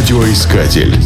Радиоискатель. 0.00 0.96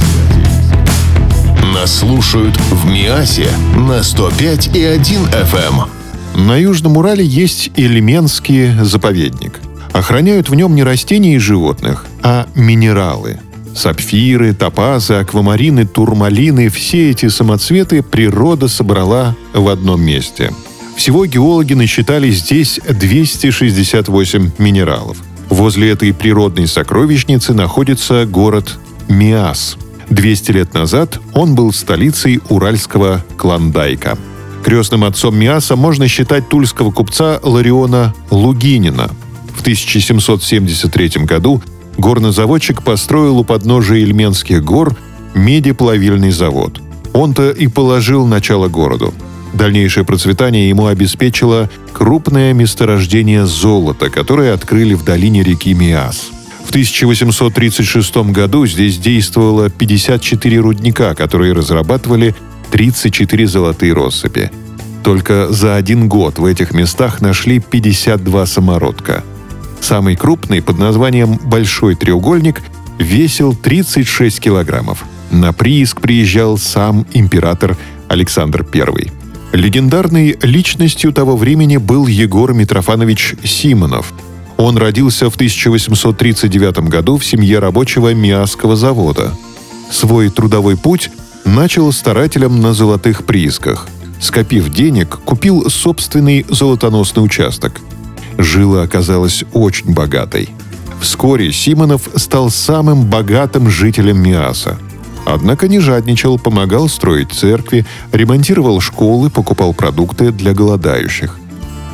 Нас 1.74 1.98
слушают 1.98 2.56
в 2.56 2.87
Миасе 2.87 3.48
на 3.76 4.04
105 4.04 4.76
и 4.76 4.85
1 4.85 5.22
FM. 5.26 5.88
Эм. 6.37 6.46
На 6.46 6.56
Южном 6.56 6.96
Урале 6.96 7.26
есть 7.26 7.72
Эльменский 7.74 8.72
заповедник. 8.85 9.58
Охраняют 9.92 10.49
в 10.49 10.54
нем 10.54 10.76
не 10.76 10.85
растения 10.85 11.35
и 11.35 11.38
животных, 11.38 12.06
а 12.22 12.46
минералы. 12.54 13.40
Сапфиры, 13.74 14.54
топазы, 14.54 15.15
аквамарины, 15.15 15.87
турмалины– 15.87 16.69
все 16.70 17.11
эти 17.11 17.29
самоцветы 17.29 18.01
природа 18.01 18.69
собрала 18.69 19.34
в 19.52 19.69
одном 19.69 20.02
месте. 20.02 20.52
Всего 20.95 21.27
геологи 21.27 21.74
насчитали 21.74 22.30
здесь 22.30 22.79
268 22.88 24.52
минералов– 24.59 25.16
Возле 25.55 25.91
этой 25.91 26.12
природной 26.12 26.66
сокровищницы 26.66 27.52
находится 27.52 28.27
город 28.27 28.78
Миас. 29.14 29.77
200 30.10 30.50
лет 30.50 30.74
назад 30.74 31.20
он 31.32 31.54
был 31.54 31.73
столицей 31.73 32.41
уральского 32.48 33.24
Клондайка. 33.37 34.18
Крестным 34.64 35.04
отцом 35.04 35.37
Миаса 35.37 35.77
можно 35.77 36.09
считать 36.09 36.48
тульского 36.48 36.90
купца 36.90 37.38
Лариона 37.42 38.12
Лугинина. 38.30 39.09
В 39.56 39.60
1773 39.60 41.24
году 41.24 41.62
горнозаводчик 41.96 42.82
построил 42.82 43.38
у 43.38 43.45
подножия 43.45 44.00
Ильменских 44.00 44.64
гор 44.64 44.96
медиплавильный 45.34 46.30
завод. 46.30 46.80
Он-то 47.12 47.51
и 47.51 47.68
положил 47.68 48.26
начало 48.26 48.68
городу. 48.68 49.15
Дальнейшее 49.52 50.04
процветание 50.04 50.68
ему 50.68 50.87
обеспечило 50.87 51.70
крупное 51.92 52.52
месторождение 52.52 53.46
золота, 53.46 54.10
которое 54.10 54.52
открыли 54.52 54.95
в 54.95 55.04
долине 55.04 55.45
реки 55.45 55.73
Миас. 55.73 56.34
В 56.64 56.70
1836 56.70 58.16
году 58.32 58.66
здесь 58.66 58.98
действовало 58.98 59.70
54 59.70 60.59
рудника, 60.59 61.15
которые 61.15 61.52
разрабатывали 61.52 62.34
34 62.70 63.46
золотые 63.46 63.93
россыпи. 63.93 64.51
Только 65.05 65.53
за 65.53 65.77
один 65.77 66.09
год 66.09 66.39
в 66.39 66.45
этих 66.45 66.73
местах 66.73 67.20
нашли 67.20 67.61
52 67.61 68.47
самородка. 68.47 69.23
Самый 69.81 70.17
крупный, 70.17 70.62
под 70.62 70.79
названием 70.79 71.39
«Большой 71.45 71.95
треугольник», 71.95 72.62
весил 72.98 73.55
36 73.55 74.41
килограммов. 74.41 75.05
На 75.31 75.53
прииск 75.53 76.01
приезжал 76.01 76.57
сам 76.57 77.07
император 77.12 77.77
Александр 78.09 78.67
I. 78.73 79.11
Легендарной 79.53 80.39
личностью 80.42 81.12
того 81.12 81.37
времени 81.37 81.77
был 81.77 82.07
Егор 82.07 82.53
Митрофанович 82.55 83.35
Симонов. 83.45 84.12
Он 84.57 84.77
родился 84.77 85.31
в 85.31 85.35
1839 85.35 86.89
году 86.89 87.19
в 87.19 87.25
семье 87.25 87.59
рабочего 87.59 88.15
Миасского 88.15 88.77
завода. 88.77 89.33
Свой 89.91 90.31
трудовой 90.31 90.77
путь 90.77 91.11
начал 91.45 91.93
старателем 91.93 92.61
на 92.61 92.73
золотых 92.73 93.25
приисках. 93.25 93.89
Скопив 94.21 94.71
денег, 94.71 95.19
купил 95.25 95.69
собственный 95.69 96.47
золотоносный 96.49 97.25
участок. 97.25 97.81
Жила 98.39 98.83
оказалась 98.83 99.45
очень 99.53 99.93
богатой. 99.93 100.49
Вскоре 101.01 101.53
Симонов 101.53 102.09
стал 102.17 102.51
самым 102.51 103.05
богатым 103.11 103.69
жителем 103.69 104.23
Миаса– 104.23 104.79
Однако 105.25 105.69
не 105.69 105.81
жадничал, 105.81 106.39
помогал 106.39 106.89
строить 106.89 107.33
церкви, 107.33 107.87
ремонтировал 108.13 108.81
школы, 108.81 109.31
покупал 109.31 109.73
продукты 109.73 110.31
для 110.31 110.53
голодающих. 110.53 111.39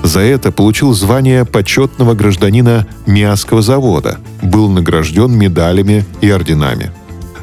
За 0.02 0.20
это 0.20 0.50
получил 0.50 0.92
звание 0.94 1.44
почетного 1.44 2.14
гражданина 2.14 2.86
Миасского 3.06 3.62
завода, 3.62 4.18
был 4.42 4.68
награжден 4.70 5.32
медалями 5.32 6.04
и 6.20 6.30
орденами. 6.30 6.90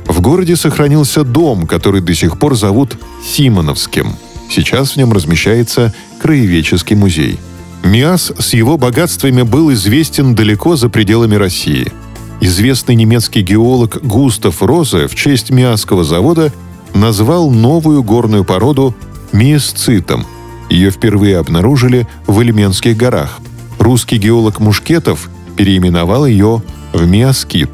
В 0.06 0.22
городе 0.22 0.56
сохранился 0.56 1.24
дом, 1.24 1.68
который 1.68 2.02
до 2.02 2.16
сих 2.16 2.40
пор 2.40 2.56
зовут 2.56 2.98
Симоновским. 3.24 4.16
Сейчас 4.50 4.92
в 4.92 4.98
нем 4.98 5.14
размещается 5.14 5.94
краеведческий 6.22 6.96
музей. 6.96 7.40
Миас 7.84 8.32
с 8.38 8.54
его 8.54 8.78
богатствами 8.78 9.44
был 9.44 9.72
известен 9.74 10.34
далеко 10.34 10.76
за 10.76 10.90
пределами 10.90 11.36
России– 11.36 11.92
Известный 12.40 12.94
немецкий 12.94 13.42
геолог 13.42 13.98
Густав 14.04 14.62
Розе 14.62 15.08
в 15.08 15.16
честь 15.16 15.50
Миасского 15.50 16.04
завода 16.04 16.54
назвал 16.94 17.50
новую 17.50 18.04
горную 18.04 18.44
породу 18.44 18.96
миесцитом. 19.32 20.26
Ее 20.70 20.92
впервые 20.92 21.38
обнаружили 21.38 22.08
в 22.26 22.40
Эльменских 22.40 22.98
горах. 22.98 23.40
Русский 23.80 24.18
геолог 24.18 24.60
Мушкетов 24.60 25.30
переименовал 25.56 26.26
ее 26.26 26.62
в 26.94 27.06
миаскит. 27.08 27.70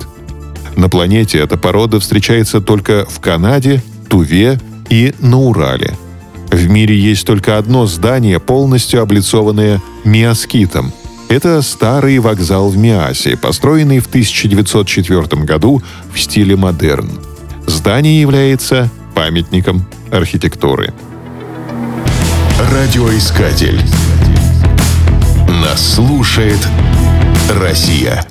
На 0.76 0.90
планете 0.90 1.40
эта 1.40 1.58
порода 1.58 2.00
встречается 2.00 2.62
только 2.62 3.06
в 3.10 3.20
Канаде, 3.20 3.84
Туве 4.10 4.60
и 4.90 5.14
на 5.20 5.40
Урале. 5.40 5.96
В 6.52 6.70
мире 6.70 6.98
есть 6.98 7.26
только 7.26 7.58
одно 7.58 7.86
здание, 7.88 8.40
полностью 8.40 9.02
облицованное 9.02 9.82
миаскитом– 10.04 10.92
это 11.34 11.64
старый 11.64 12.20
вокзал 12.20 12.70
в 12.70 12.78
Миасе, 12.78 13.36
построенный 13.36 13.98
в 13.98 14.06
1904 14.06 15.42
году 15.42 15.82
в 16.14 16.20
стиле 16.20 16.56
модерн. 16.56 17.10
Здание 17.66 18.22
является 18.22 18.92
памятником 19.16 19.84
архитектуры. 20.12 20.94
Радиоискатель. 22.72 23.82
Нас 25.50 25.96
слушает 25.96 26.60
Россия. 27.60 28.26